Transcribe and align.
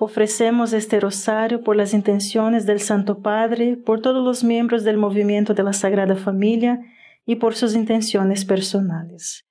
Ofrecemos 0.00 0.72
este 0.72 0.98
rosario 0.98 1.62
por 1.62 1.76
las 1.76 1.94
intenciones 1.94 2.66
del 2.66 2.80
Santo 2.80 3.22
Padre, 3.22 3.76
por 3.76 4.02
todos 4.02 4.24
los 4.24 4.42
miembros 4.42 4.82
del 4.82 4.96
movimiento 4.96 5.54
de 5.54 5.62
la 5.62 5.72
Sagrada 5.72 6.16
Familia 6.16 6.80
y 7.24 7.36
por 7.36 7.54
sus 7.54 7.74
intenciones 7.74 8.44
personales. 8.44 9.44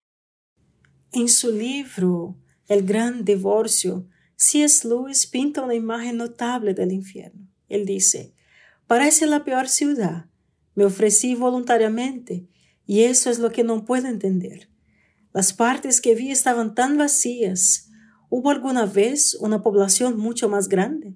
En 1.14 1.30
su 1.30 1.52
libro 1.52 2.38
El 2.68 2.86
Gran 2.86 3.24
Divorcio, 3.24 4.08
C.S. 4.36 4.88
Lewis 4.88 5.28
pinta 5.28 5.62
una 5.62 5.76
imagen 5.76 6.18
notable 6.18 6.74
del 6.74 6.92
infierno. 6.92 7.48
Él 7.70 7.86
dice, 7.86 8.34
parece 8.88 9.26
la 9.26 9.44
peor 9.46 9.70
ciudad. 9.70 10.26
Me 10.76 10.86
ofrecí 10.86 11.36
voluntariamente 11.36 12.48
y 12.86 13.04
eso 13.04 13.30
es 13.30 13.40
lo 13.40 13.52
que 13.52 13.64
no 13.64 13.86
puedo 13.86 14.08
entender. 14.08 14.70
Las 15.34 15.54
partes 15.54 16.02
que 16.02 16.16
vi 16.16 16.32
estaban 16.32 16.76
tan 16.76 16.98
vacías, 16.98 17.90
¿Hubo 18.36 18.50
alguna 18.50 18.88
vez 18.88 19.38
una 19.42 19.62
población 19.62 20.18
mucho 20.18 20.50
más 20.50 20.68
grande? 20.68 21.16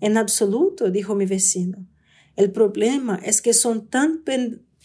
En 0.00 0.16
absoluto, 0.16 0.90
dijo 0.90 1.14
mi 1.14 1.24
vecino. 1.24 1.86
El 2.34 2.50
problema 2.50 3.20
es 3.22 3.40
que 3.40 3.52
son 3.52 3.86
tan 3.86 4.24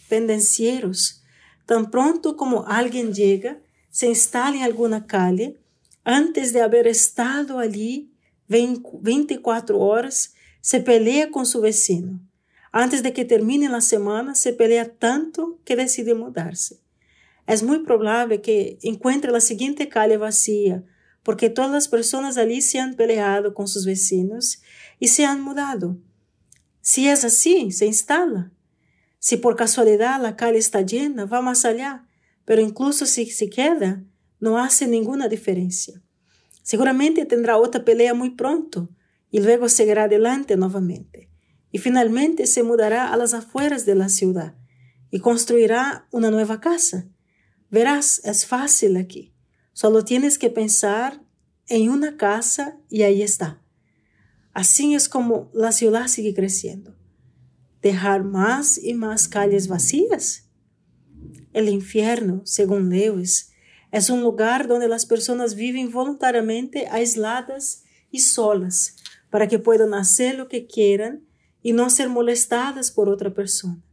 pendencieros. 0.07 1.23
Tan 1.65 1.89
pronto 1.89 2.37
como 2.37 2.67
alguien 2.67 3.11
llega, 3.11 3.59
se 3.89 4.05
instala 4.05 4.57
en 4.57 4.61
alguna 4.61 5.07
calle, 5.07 5.63
antes 6.03 6.53
de 6.53 6.61
haber 6.61 6.85
estado 6.85 7.57
allí 7.57 8.13
24 8.47 9.79
horas, 9.79 10.35
se 10.61 10.79
pelea 10.79 11.31
con 11.31 11.47
su 11.47 11.59
vecino. 11.59 12.19
Antes 12.71 13.01
de 13.01 13.13
que 13.13 13.25
termine 13.25 13.67
la 13.67 13.81
semana, 13.81 14.35
se 14.35 14.53
pelea 14.53 14.93
tanto 14.93 15.59
que 15.65 15.75
decide 15.75 16.13
mudarse. 16.13 16.81
Es 17.47 17.63
muy 17.63 17.79
probable 17.79 18.41
que 18.41 18.77
encuentre 18.83 19.31
la 19.31 19.41
siguiente 19.41 19.89
calle 19.89 20.17
vacía, 20.17 20.83
porque 21.23 21.49
todas 21.49 21.71
las 21.71 21.87
personas 21.87 22.37
allí 22.37 22.61
se 22.61 22.79
han 22.79 22.95
peleado 22.95 23.53
con 23.53 23.67
sus 23.67 23.85
vecinos 23.85 24.61
y 24.99 25.07
se 25.07 25.25
han 25.25 25.41
mudado. 25.41 25.97
Si 26.81 27.07
es 27.07 27.23
así, 27.23 27.71
se 27.71 27.85
instala. 27.85 28.51
Si 29.19 29.37
por 29.37 29.55
casualidad 29.55 30.21
la 30.21 30.35
calle 30.35 30.57
está 30.57 30.81
llena, 30.81 31.25
va 31.25 31.41
más 31.41 31.63
allá, 31.63 32.05
pero 32.43 32.61
incluso 32.61 33.05
si 33.05 33.25
se 33.27 33.49
queda, 33.49 34.03
no 34.39 34.57
hace 34.57 34.85
ninguna 34.85 35.29
diferencia. 35.29 36.01
Seguramente 36.61 37.25
tendrá 37.25 37.57
otra 37.57 37.85
pelea 37.85 38.13
muy 38.13 38.31
pronto 38.31 38.89
y 39.31 39.39
luego 39.39 39.69
seguirá 39.69 40.03
adelante 40.03 40.57
nuevamente. 40.57 41.29
Y 41.71 41.77
finalmente 41.77 42.45
se 42.45 42.63
mudará 42.63 43.11
a 43.11 43.17
las 43.17 43.33
afueras 43.33 43.85
de 43.85 43.95
la 43.95 44.09
ciudad 44.09 44.55
y 45.09 45.19
construirá 45.19 46.07
una 46.11 46.29
nueva 46.29 46.59
casa. 46.59 47.07
Verás, 47.69 48.21
es 48.25 48.45
fácil 48.45 48.97
aquí. 48.97 49.32
Solo 49.73 50.05
tienes 50.05 50.37
que 50.37 50.49
pensar 50.49 51.23
en 51.67 51.89
una 51.89 52.15
casa 52.15 52.79
y 52.89 53.01
ahí 53.01 53.21
está. 53.21 53.61
Así 54.53 54.93
es 54.93 55.09
como 55.09 55.49
la 55.53 55.71
ciudad 55.71 56.07
sigue 56.07 56.33
creciendo. 56.33 56.95
Dejar 57.81 58.23
más 58.23 58.77
y 58.77 58.93
más 58.93 59.27
calles 59.27 59.67
vacías. 59.67 60.47
El 61.53 61.69
infierno, 61.69 62.41
según 62.45 62.89
Lewis, 62.89 63.51
es 63.91 64.09
un 64.09 64.21
lugar 64.21 64.67
donde 64.67 64.87
las 64.87 65.05
personas 65.05 65.55
viven 65.55 65.91
voluntariamente 65.91 66.87
aisladas 66.87 67.83
y 68.09 68.19
solas 68.19 68.95
para 69.29 69.47
que 69.47 69.59
puedan 69.59 69.93
hacer 69.95 70.35
lo 70.35 70.47
que 70.47 70.67
quieran 70.67 71.27
y 71.63 71.73
no 71.73 71.89
ser 71.89 72.09
molestadas 72.09 72.91
por 72.91 73.09
otra 73.09 73.33
persona. 73.33 73.83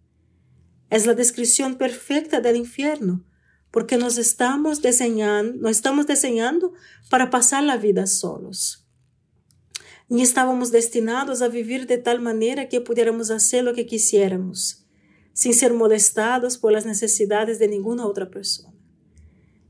Es 0.91 1.07
la 1.07 1.15
descripción 1.15 1.77
perfecta 1.77 2.41
del 2.41 2.57
infierno, 2.57 3.25
porque 3.71 3.97
nos 3.97 4.19
estamos 4.19 4.83
diseñando, 4.83 5.57
no 5.61 5.69
estamos 5.69 6.07
diseñando 6.07 6.73
para 7.09 7.31
pasar 7.31 7.63
la 7.65 7.77
vida 7.77 8.07
solos. 8.07 8.87
Ni 10.09 10.23
estábamos 10.23 10.73
destinados 10.73 11.41
a 11.41 11.49
vivir 11.49 11.87
de 11.87 11.99
tal 11.99 12.21
manera 12.21 12.69
que 12.69 12.81
pudiéramos 12.81 13.31
hacer 13.31 13.63
lo 13.63 13.75
que 13.75 13.87
quisiéramos, 13.87 14.85
sin 15.33 15.55
ser 15.55 15.73
molestados 15.73 16.59
por 16.59 16.73
las 16.73 16.85
necesidades 16.85 17.59
de 17.61 17.69
ninguna 17.69 18.07
otra 18.07 18.29
persona. 18.29 18.75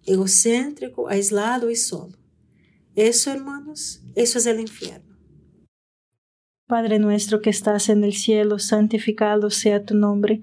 Egocéntrico, 0.07 1.09
aislado 1.09 1.71
y 1.71 1.77
solo. 1.77 2.17
Eso, 2.97 3.31
hermanos, 3.31 4.03
eso 4.15 4.39
es 4.39 4.47
el 4.47 4.61
infierno. 4.61 5.11
Padre 6.67 6.99
nuestro 6.99 7.43
que 7.43 7.51
estás 7.51 7.89
en 7.89 8.05
el 8.05 8.15
cielo, 8.15 8.59
santificado 8.59 9.51
sea 9.51 9.85
tu 9.85 9.95
nombre 9.95 10.43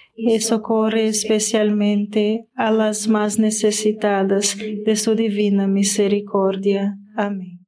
y 0.23 0.39
socorre 0.39 1.07
especialmente 1.07 2.47
a 2.55 2.69
las 2.71 3.07
más 3.07 3.39
necesitadas 3.39 4.55
de 4.57 4.95
su 4.95 5.15
divina 5.15 5.65
misericordia. 5.65 6.95
Amén. 7.15 7.65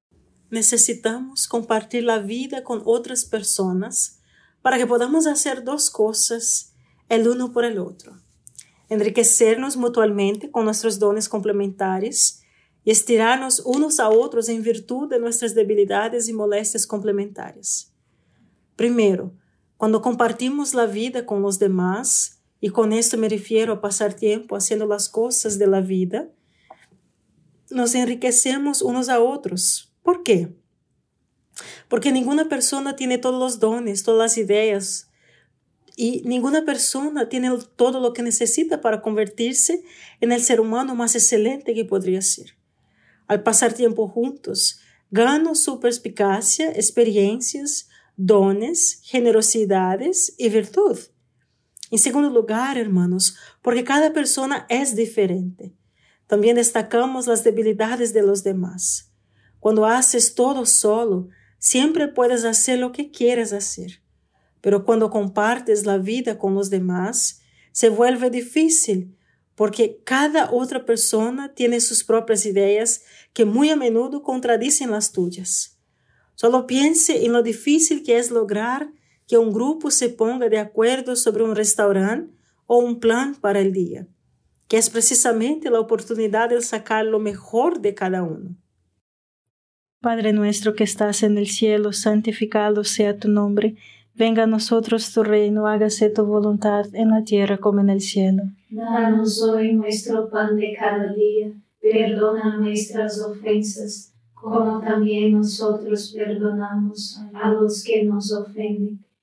Necesitamos 0.52 1.48
compartir 1.48 2.04
la 2.04 2.20
vida 2.20 2.64
con 2.64 2.84
otras 2.86 3.26
personas 3.26 4.22
para 4.62 4.78
que 4.78 4.86
podamos 4.86 5.26
hacer 5.26 5.64
dos 5.64 5.90
cosas 5.90 6.76
el 7.10 7.28
uno 7.28 7.52
por 7.52 7.66
el 7.66 7.80
otro. 7.80 8.20
Enriquecernos 8.88 9.76
mutuamente 9.76 10.52
con 10.52 10.66
nuestros 10.66 11.00
dones 11.00 11.28
complementares 11.28 12.44
y 12.84 12.92
estirarnos 12.92 13.62
unos 13.66 14.00
a 14.00 14.10
otros 14.10 14.48
en 14.48 14.62
virtud 14.62 15.10
de 15.10 15.18
nuestras 15.18 15.56
debilidades 15.56 16.30
y 16.30 16.34
molestias 16.34 16.86
complementarias. 16.86 17.92
Primero, 18.76 19.34
cuando 19.78 20.04
compartimos 20.04 20.76
la 20.76 20.86
vida 20.86 21.26
con 21.26 21.42
los 21.42 21.58
demás, 21.58 22.43
y 22.64 22.70
con 22.70 22.94
esto 22.94 23.18
me 23.18 23.28
refiero 23.28 23.74
a 23.74 23.82
pasar 23.82 24.14
tiempo 24.14 24.56
haciendo 24.56 24.86
las 24.86 25.10
cosas 25.10 25.60
de 25.60 25.68
la 25.68 25.82
vida, 25.82 26.30
nos 27.70 27.94
enriquecemos 27.94 28.82
unos 28.82 29.10
a 29.10 29.20
otros. 29.20 29.92
¿Por 30.02 30.24
qué? 30.24 30.56
Porque 31.90 32.14
ninguna 32.14 32.48
persona 32.48 32.96
tiene 32.96 33.18
todos 33.18 33.38
los 33.38 33.60
dones, 33.60 34.04
todas 34.04 34.18
las 34.18 34.38
ideas, 34.38 35.10
y 35.98 36.22
ninguna 36.24 36.64
persona 36.64 37.28
tiene 37.28 37.52
todo 37.76 38.00
lo 38.00 38.14
que 38.14 38.24
necesita 38.24 38.80
para 38.80 39.02
convertirse 39.02 39.84
en 40.22 40.32
el 40.32 40.42
ser 40.42 40.62
humano 40.62 40.96
más 40.96 41.16
excelente 41.16 41.74
que 41.74 41.84
podría 41.84 42.22
ser. 42.22 42.56
Al 43.28 43.44
pasar 43.44 43.74
tiempo 43.74 44.08
juntos, 44.08 44.80
gano 45.12 45.56
su 45.56 45.82
perspicacia, 45.82 46.72
experiencias, 46.72 47.90
dones, 48.16 49.02
generosidades 49.04 50.34
y 50.38 50.48
virtud. 50.48 50.98
En 51.94 52.00
segundo 52.00 52.32
lugar, 52.32 52.80
hermanos, 52.80 53.38
porque 53.62 53.84
cada 53.84 54.14
persona 54.14 54.66
es 54.68 54.96
diferente. 54.96 55.76
También 56.26 56.56
destacamos 56.56 57.28
las 57.28 57.44
debilidades 57.44 58.14
de 58.14 58.24
los 58.24 58.44
demás. 58.44 59.12
Cuando 59.60 59.86
haces 59.86 60.34
todo 60.34 60.66
solo, 60.66 61.30
siempre 61.60 62.08
puedes 62.08 62.46
hacer 62.46 62.80
lo 62.80 62.92
que 62.92 63.12
quieres 63.12 63.54
hacer. 63.54 64.02
Pero 64.60 64.86
cuando 64.86 65.12
compartes 65.12 65.86
la 65.86 66.00
vida 66.00 66.40
con 66.40 66.56
los 66.56 66.72
demás, 66.72 67.42
se 67.72 67.90
vuelve 67.90 68.32
difícil 68.32 69.16
porque 69.54 70.02
cada 70.04 70.50
otra 70.50 70.86
persona 70.88 71.54
tiene 71.54 71.80
sus 71.80 72.04
propias 72.04 72.48
ideas 72.48 73.04
que 73.34 73.46
muy 73.46 73.70
a 73.70 73.76
menudo 73.76 74.24
contradicen 74.24 74.90
las 74.90 75.12
tuyas. 75.12 75.78
Solo 76.34 76.66
piense 76.66 77.24
en 77.24 77.34
lo 77.34 77.44
difícil 77.44 78.02
que 78.02 78.18
es 78.18 78.32
lograr 78.32 78.92
que 79.28 79.38
un 79.38 79.54
grupo 79.54 79.92
se 79.92 80.10
ponga 80.10 80.50
de 80.50 80.60
acuerdo 80.60 81.16
sobre 81.16 81.44
un 81.44 81.56
restaurante 81.56 82.34
o 82.66 82.78
un 82.78 83.00
plan 83.00 83.36
para 83.36 83.60
el 83.60 83.72
día, 83.72 84.08
que 84.68 84.78
es 84.78 84.90
precisamente 84.90 85.70
la 85.70 85.80
oportunidad 85.80 86.50
de 86.50 86.62
sacar 86.62 87.06
lo 87.06 87.20
mejor 87.20 87.82
de 87.82 87.94
cada 87.94 88.24
uno. 88.24 88.56
Padre 90.02 90.34
nuestro 90.34 90.76
que 90.76 90.84
estás 90.84 91.24
en 91.24 91.38
el 91.38 91.48
cielo, 91.48 91.94
santificado 91.94 92.84
sea 92.84 93.18
tu 93.18 93.30
nombre, 93.30 93.76
venga 94.16 94.44
a 94.44 94.48
nosotros 94.48 95.14
tu 95.14 95.24
reino, 95.24 95.68
hágase 95.68 96.10
tu 96.10 96.26
voluntad 96.26 96.94
en 96.94 97.10
la 97.10 97.24
tierra 97.24 97.58
como 97.58 97.80
en 97.80 97.90
el 97.90 98.02
cielo. 98.02 98.44
Danos 98.70 99.42
hoy 99.42 99.74
nuestro 99.74 100.30
pan 100.30 100.58
de 100.58 100.76
cada 100.78 101.14
día, 101.14 101.54
perdona 101.82 102.58
nuestras 102.58 103.22
ofensas, 103.22 104.14
como 104.34 104.82
también 104.82 105.34
nosotros 105.34 106.14
perdonamos 106.14 107.22
a 107.34 107.52
los 107.52 107.84
que 107.84 108.04
nos 108.04 108.34
ofenden 108.34 109.06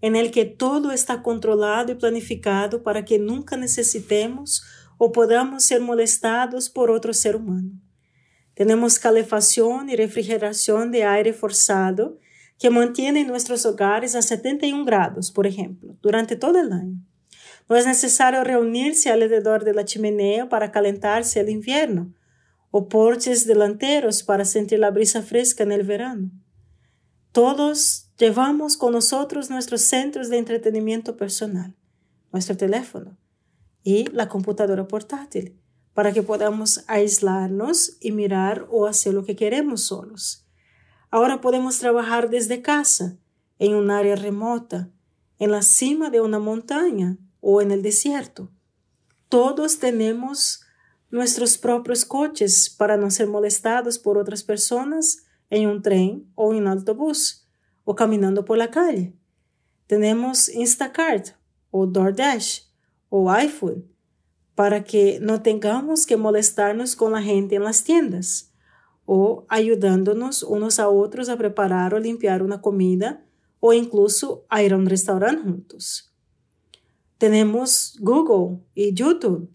en 0.00 0.16
el 0.16 0.30
que 0.30 0.44
todo 0.44 0.92
está 0.92 1.22
controlado 1.22 1.92
y 1.92 1.94
planificado 1.94 2.82
para 2.82 3.04
que 3.04 3.18
nunca 3.18 3.56
necesitemos 3.56 4.62
o 4.98 5.12
podamos 5.12 5.64
ser 5.64 5.80
molestados 5.80 6.68
por 6.70 6.90
otro 6.90 7.12
ser 7.12 7.36
humano. 7.36 7.70
Tenemos 8.54 8.98
calefacción 8.98 9.88
y 9.88 9.96
refrigeración 9.96 10.90
de 10.90 11.04
aire 11.04 11.32
forzado 11.32 12.18
que 12.58 12.68
mantiene 12.68 13.24
nuestros 13.24 13.64
hogares 13.64 14.14
a 14.14 14.20
71 14.20 14.84
grados, 14.84 15.30
por 15.30 15.46
ejemplo, 15.46 15.96
durante 16.02 16.36
todo 16.36 16.60
el 16.60 16.72
año. 16.72 17.00
No 17.70 17.76
es 17.76 17.86
necesario 17.86 18.44
reunirse 18.44 19.10
alrededor 19.10 19.64
de 19.64 19.72
la 19.72 19.86
chimenea 19.86 20.48
para 20.48 20.70
calentarse 20.70 21.40
el 21.40 21.48
invierno, 21.48 22.12
o 22.70 22.88
porches 22.88 23.46
delanteros 23.46 24.22
para 24.22 24.44
sentir 24.44 24.78
la 24.78 24.90
brisa 24.90 25.22
fresca 25.22 25.62
en 25.62 25.72
el 25.72 25.84
verano. 25.84 26.30
Todos 27.32 28.08
llevamos 28.18 28.76
con 28.76 28.92
nosotros 28.92 29.50
nuestros 29.50 29.82
centros 29.82 30.30
de 30.30 30.38
entretenimiento 30.38 31.16
personal, 31.16 31.76
nuestro 32.32 32.56
teléfono 32.56 33.16
y 33.84 34.06
la 34.06 34.28
computadora 34.28 34.88
portátil, 34.88 35.56
para 35.94 36.12
que 36.12 36.24
podamos 36.24 36.82
aislarnos 36.88 37.96
y 38.00 38.10
mirar 38.10 38.66
o 38.70 38.86
hacer 38.86 39.14
lo 39.14 39.24
que 39.24 39.36
queremos 39.36 39.84
solos. 39.84 40.44
Ahora 41.10 41.40
podemos 41.40 41.78
trabajar 41.78 42.30
desde 42.30 42.62
casa, 42.62 43.16
en 43.60 43.74
un 43.74 43.92
área 43.92 44.16
remota, 44.16 44.90
en 45.38 45.52
la 45.52 45.62
cima 45.62 46.10
de 46.10 46.20
una 46.20 46.40
montaña 46.40 47.16
o 47.40 47.62
en 47.62 47.70
el 47.70 47.82
desierto. 47.82 48.50
Todos 49.28 49.78
tenemos 49.78 50.62
nuestros 51.10 51.58
propios 51.58 52.04
coches 52.04 52.70
para 52.70 52.96
no 52.96 53.10
ser 53.10 53.28
molestados 53.28 53.98
por 53.98 54.18
otras 54.18 54.42
personas 54.42 55.26
en 55.50 55.68
un 55.68 55.82
tren 55.82 56.30
o 56.34 56.52
en 56.52 56.60
un 56.60 56.68
autobús 56.68 57.46
o 57.84 57.94
caminando 57.94 58.44
por 58.44 58.56
la 58.56 58.70
calle. 58.70 59.14
Tenemos 59.86 60.48
Instacart 60.48 61.30
o 61.70 61.86
DoorDash 61.86 62.62
o 63.08 63.30
iPhone 63.30 63.84
para 64.54 64.84
que 64.84 65.18
no 65.20 65.42
tengamos 65.42 66.06
que 66.06 66.16
molestarnos 66.16 66.94
con 66.94 67.12
la 67.12 67.22
gente 67.22 67.56
en 67.56 67.64
las 67.64 67.82
tiendas 67.82 68.52
o 69.04 69.44
ayudándonos 69.48 70.42
unos 70.44 70.78
a 70.78 70.88
otros 70.88 71.28
a 71.28 71.36
preparar 71.36 71.94
o 71.94 71.98
limpiar 71.98 72.42
una 72.42 72.60
comida 72.60 73.24
o 73.58 73.72
incluso 73.72 74.44
a 74.48 74.62
ir 74.62 74.72
a 74.72 74.76
un 74.76 74.86
restaurante 74.86 75.42
juntos. 75.42 76.14
Tenemos 77.18 77.96
Google 78.00 78.60
y 78.74 78.94
YouTube 78.94 79.50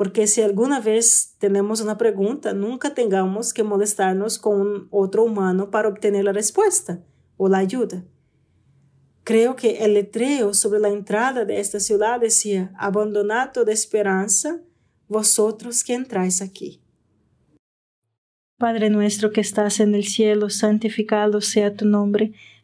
porque 0.00 0.26
si 0.26 0.40
alguna 0.40 0.80
vez 0.80 1.34
tenemos 1.36 1.82
una 1.82 1.98
pregunta, 1.98 2.54
nunca 2.54 2.94
tengamos 2.94 3.52
que 3.52 3.62
molestarnos 3.62 4.38
con 4.38 4.88
otro 4.90 5.24
humano 5.24 5.70
para 5.70 5.88
obtener 5.88 6.24
la 6.24 6.32
respuesta 6.32 7.04
o 7.36 7.50
la 7.50 7.58
ayuda. 7.58 8.02
Creo 9.24 9.56
que 9.56 9.84
el 9.84 9.92
letreo 9.92 10.54
sobre 10.54 10.80
la 10.80 10.88
entrada 10.88 11.44
de 11.44 11.60
esta 11.60 11.80
ciudad 11.80 12.18
decía, 12.18 12.72
abandonad 12.78 13.52
toda 13.52 13.74
esperanza, 13.74 14.62
vosotros 15.06 15.84
que 15.84 15.92
entráis 15.92 16.40
aquí. 16.40 16.80
Padre 18.56 18.88
nuestro 18.88 19.32
que 19.32 19.42
estás 19.42 19.80
en 19.80 19.94
el 19.94 20.04
cielo, 20.04 20.48
santificado 20.48 21.42
sea 21.42 21.74
tu 21.74 21.84
nombre, 21.84 22.32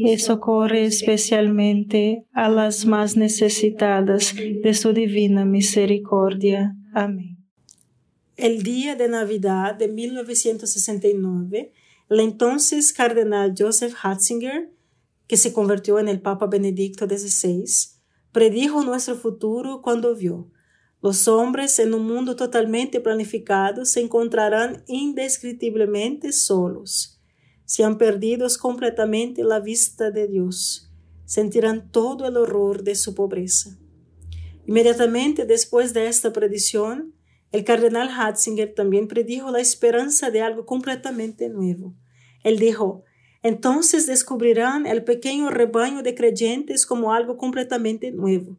y 0.00 0.18
socorre 0.18 0.84
especialmente 0.84 2.24
a 2.32 2.48
las 2.48 2.86
más 2.86 3.16
necesitadas 3.16 4.34
de 4.36 4.74
su 4.74 4.92
divina 4.92 5.44
misericordia. 5.44 6.76
Amén. 6.94 7.38
El 8.36 8.62
día 8.62 8.94
de 8.94 9.08
Navidad 9.08 9.74
de 9.74 9.88
1969, 9.88 11.72
el 12.08 12.20
entonces 12.20 12.92
cardenal 12.92 13.54
Joseph 13.58 13.94
Hatzinger, 14.00 14.72
que 15.26 15.36
se 15.36 15.52
convirtió 15.52 15.98
en 15.98 16.08
el 16.08 16.20
Papa 16.20 16.46
Benedicto 16.46 17.06
XVI, 17.06 17.64
predijo 18.30 18.84
nuestro 18.84 19.16
futuro 19.16 19.82
cuando 19.82 20.14
vio, 20.14 20.50
los 21.02 21.28
hombres 21.28 21.78
en 21.78 21.94
un 21.94 22.06
mundo 22.06 22.36
totalmente 22.36 23.00
planificado 23.00 23.84
se 23.84 24.00
encontrarán 24.00 24.82
indescriptiblemente 24.86 26.32
solos. 26.32 27.17
Se 27.68 27.84
han 27.84 27.98
perdido 27.98 28.46
completamente 28.58 29.44
la 29.44 29.60
vista 29.60 30.10
de 30.10 30.26
Dios. 30.26 30.90
Sentirán 31.26 31.92
todo 31.92 32.26
el 32.26 32.38
horror 32.38 32.82
de 32.82 32.94
su 32.94 33.14
pobreza. 33.14 33.76
Inmediatamente 34.64 35.44
después 35.44 35.92
de 35.92 36.08
esta 36.08 36.32
predicción, 36.32 37.12
el 37.52 37.64
cardenal 37.64 38.08
Hatzinger 38.08 38.74
también 38.74 39.06
predijo 39.06 39.50
la 39.50 39.60
esperanza 39.60 40.30
de 40.30 40.40
algo 40.40 40.64
completamente 40.64 41.50
nuevo. 41.50 41.94
Él 42.42 42.58
dijo, 42.58 43.04
entonces 43.42 44.06
descubrirán 44.06 44.86
el 44.86 45.04
pequeño 45.04 45.50
rebaño 45.50 46.02
de 46.02 46.14
creyentes 46.14 46.86
como 46.86 47.12
algo 47.12 47.36
completamente 47.36 48.12
nuevo. 48.12 48.56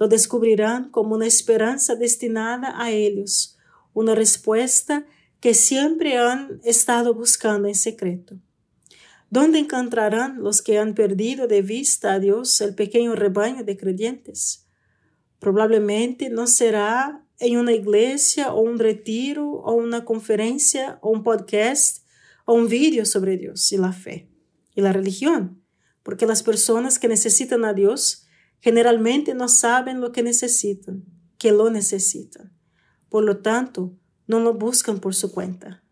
Lo 0.00 0.08
descubrirán 0.08 0.90
como 0.90 1.14
una 1.14 1.28
esperanza 1.28 1.94
destinada 1.94 2.74
a 2.82 2.90
ellos, 2.90 3.56
una 3.94 4.16
respuesta 4.16 5.06
que 5.42 5.54
siempre 5.54 6.18
han 6.18 6.60
estado 6.62 7.14
buscando 7.14 7.66
en 7.66 7.74
secreto. 7.74 8.38
¿Dónde 9.28 9.58
encontrarán 9.58 10.40
los 10.40 10.62
que 10.62 10.78
han 10.78 10.94
perdido 10.94 11.48
de 11.48 11.62
vista 11.62 12.12
a 12.12 12.20
Dios 12.20 12.60
el 12.60 12.76
pequeño 12.76 13.16
rebaño 13.16 13.64
de 13.64 13.76
creyentes? 13.76 14.68
Probablemente 15.40 16.30
no 16.30 16.46
será 16.46 17.26
en 17.40 17.58
una 17.58 17.72
iglesia 17.72 18.54
o 18.54 18.60
un 18.60 18.78
retiro 18.78 19.50
o 19.50 19.74
una 19.74 20.04
conferencia 20.04 21.00
o 21.02 21.10
un 21.10 21.24
podcast 21.24 22.06
o 22.44 22.54
un 22.54 22.68
vídeo 22.68 23.04
sobre 23.04 23.36
Dios 23.36 23.72
y 23.72 23.78
la 23.78 23.92
fe 23.92 24.30
y 24.76 24.80
la 24.80 24.92
religión, 24.92 25.60
porque 26.04 26.24
las 26.24 26.44
personas 26.44 27.00
que 27.00 27.08
necesitan 27.08 27.64
a 27.64 27.72
Dios 27.72 28.28
generalmente 28.60 29.34
no 29.34 29.48
saben 29.48 30.00
lo 30.00 30.12
que 30.12 30.22
necesitan, 30.22 31.04
que 31.36 31.50
lo 31.50 31.68
necesitan. 31.68 32.56
Por 33.08 33.24
lo 33.24 33.38
tanto, 33.38 33.98
no 34.26 34.40
lo 34.40 34.54
buscan 34.54 34.98
por 34.98 35.14
su 35.14 35.32
cuenta. 35.32 35.82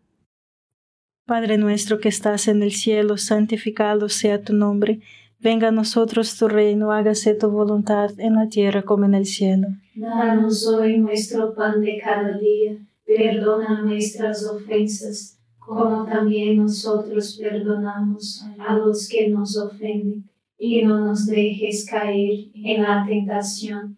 Padre 1.25 1.57
nuestro 1.57 1.99
que 1.99 2.09
estás 2.09 2.47
en 2.47 2.61
el 2.63 2.71
cielo, 2.71 3.17
santificado 3.17 4.09
sea 4.09 4.41
tu 4.41 4.53
nombre. 4.53 4.99
Venga 5.39 5.69
a 5.69 5.71
nosotros 5.71 6.37
tu 6.37 6.47
reino, 6.47 6.91
hágase 6.91 7.33
tu 7.35 7.49
voluntad 7.49 8.11
en 8.19 8.35
la 8.35 8.49
tierra 8.49 8.83
como 8.83 9.05
en 9.05 9.13
el 9.13 9.25
cielo. 9.25 9.67
Danos 9.95 10.67
hoy 10.67 10.97
nuestro 10.97 11.53
pan 11.55 11.81
de 11.81 11.99
cada 12.03 12.37
día, 12.37 12.77
perdona 13.05 13.81
nuestras 13.81 14.45
ofensas, 14.45 15.39
como 15.57 16.05
también 16.05 16.57
nosotros 16.57 17.39
perdonamos 17.41 18.45
a 18.59 18.75
los 18.75 19.07
que 19.07 19.29
nos 19.29 19.57
ofenden, 19.57 20.29
y 20.57 20.83
no 20.83 20.99
nos 20.99 21.25
dejes 21.25 21.87
caer 21.89 22.49
en 22.53 22.83
la 22.83 23.05
tentación, 23.07 23.97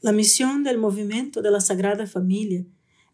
La 0.00 0.12
misión 0.12 0.62
del 0.62 0.78
movimiento 0.78 1.42
de 1.42 1.50
la 1.50 1.60
Sagrada 1.60 2.06
Familia 2.06 2.64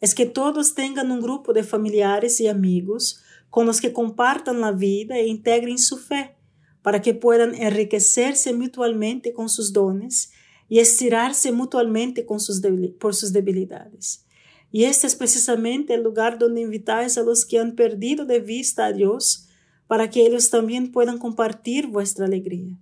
es 0.03 0.15
que 0.15 0.27
todos 0.27 0.75
tengan 0.75 1.11
un 1.11 1.23
grupo 1.23 1.55
de 1.55 1.63
familiares 1.63 2.41
y 2.41 2.47
amigos 2.47 3.23
con 3.49 3.65
los 3.65 3.81
que 3.81 3.95
compartan 3.95 4.61
la 4.61 4.71
vida 4.71 5.17
e 5.17 5.27
integren 5.27 5.79
su 5.79 5.97
fe, 5.97 6.37
para 6.83 7.01
que 7.01 7.15
puedan 7.15 7.55
enriquecerse 7.55 8.53
mutuamente 8.53 9.33
con 9.33 9.49
sus 9.49 9.73
dones 9.73 10.33
y 10.69 10.81
estirarse 10.81 11.53
mutuamente 11.53 12.27
con 12.27 12.39
sus 12.39 12.61
por 13.01 13.15
sus 13.15 13.33
debilidades. 13.33 14.27
Y 14.71 14.85
este 14.85 15.07
es 15.07 15.15
precisamente 15.15 15.95
el 15.95 16.03
lugar 16.03 16.39
donde 16.39 16.61
invitáis 16.61 17.17
a 17.17 17.23
los 17.23 17.47
que 17.47 17.61
han 17.61 17.77
perdido 17.77 18.27
de 18.27 18.41
vista 18.41 18.85
a 18.85 18.93
Dios, 18.93 19.49
para 19.87 20.11
que 20.11 20.27
ellos 20.27 20.51
también 20.51 20.93
puedan 20.93 21.17
compartir 21.17 21.87
vuestra 21.87 22.27
alegría. 22.27 22.79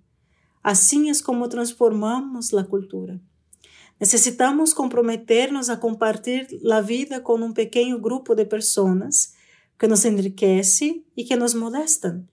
Así 0.61 1.07
es 1.07 1.21
como 1.21 1.47
transformamos 1.47 2.51
la 2.51 2.65
cultura. 2.65 3.21
Necesitamos 3.99 4.73
comprometernos 4.73 5.69
a 5.69 5.79
compartir 5.79 6.47
la 6.61 6.81
vida 6.81 7.23
con 7.23 7.43
un 7.43 7.53
pequeño 7.53 7.99
grupo 7.99 8.35
de 8.35 8.45
personas 8.45 9.35
que 9.77 9.87
nos 9.87 10.05
enriquece 10.05 11.03
y 11.15 11.25
que 11.25 11.37
nos 11.37 11.55
molestan. 11.55 12.29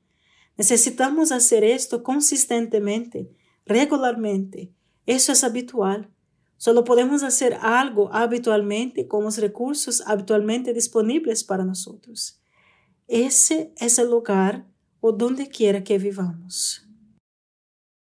Necesitamos 0.56 1.32
hacer 1.32 1.64
esto 1.64 2.02
consistentemente, 2.02 3.30
regularmente. 3.64 4.72
Eso 5.06 5.32
es 5.32 5.44
habitual. 5.44 6.10
Solo 6.56 6.84
podemos 6.84 7.22
hacer 7.22 7.54
algo 7.62 8.12
habitualmente 8.12 9.08
con 9.08 9.24
los 9.24 9.38
recursos 9.38 10.02
habitualmente 10.06 10.74
disponibles 10.74 11.42
para 11.44 11.64
nosotros. 11.64 12.42
Ese 13.08 13.72
es 13.76 13.98
el 13.98 14.10
lugar 14.10 14.66
o 15.00 15.12
donde 15.12 15.48
quiera 15.48 15.82
que 15.82 15.98
vivamos. 15.98 16.89